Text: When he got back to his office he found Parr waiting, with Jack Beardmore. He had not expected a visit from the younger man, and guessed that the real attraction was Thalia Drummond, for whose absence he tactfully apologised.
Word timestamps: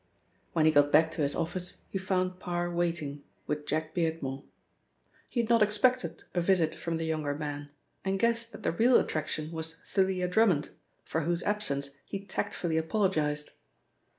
When 0.53 0.65
he 0.65 0.71
got 0.71 0.91
back 0.91 1.11
to 1.11 1.21
his 1.21 1.35
office 1.35 1.83
he 1.91 1.99
found 1.99 2.39
Parr 2.39 2.73
waiting, 2.73 3.23
with 3.45 3.67
Jack 3.67 3.93
Beardmore. 3.93 4.45
He 5.29 5.41
had 5.41 5.49
not 5.51 5.61
expected 5.61 6.23
a 6.33 6.41
visit 6.41 6.73
from 6.73 6.97
the 6.97 7.05
younger 7.05 7.35
man, 7.35 7.69
and 8.03 8.17
guessed 8.17 8.51
that 8.51 8.63
the 8.63 8.71
real 8.71 8.97
attraction 8.99 9.51
was 9.51 9.75
Thalia 9.75 10.27
Drummond, 10.27 10.69
for 11.03 11.21
whose 11.21 11.43
absence 11.43 11.91
he 12.03 12.25
tactfully 12.25 12.77
apologised. 12.77 13.51